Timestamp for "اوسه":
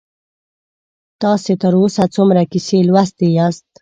1.81-2.03